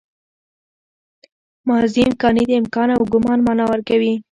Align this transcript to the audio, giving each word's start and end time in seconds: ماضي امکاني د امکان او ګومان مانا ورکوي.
ماضي 1.67 2.01
امکاني 2.07 2.43
د 2.47 2.51
امکان 2.61 2.89
او 2.97 3.01
ګومان 3.11 3.39
مانا 3.47 3.65
ورکوي. 3.71 4.13